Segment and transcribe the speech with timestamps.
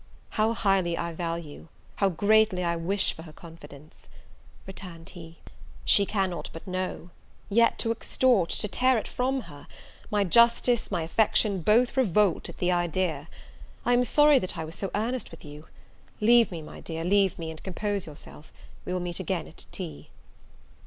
[0.29, 1.67] "How highly I value,
[1.97, 4.07] how greatly I wish for her confidence,"
[4.65, 5.37] returned he,
[5.85, 7.11] "she cannot but know;
[7.51, 9.67] yet to extort, to tear it from her,
[10.09, 13.27] my justice, my affection both revolt at the idea.
[13.85, 15.67] I am sorry that I was so earnest with you;
[16.19, 18.51] leave me, my dear, leave me, and compose yourself;
[18.85, 20.09] we will meet again at tea."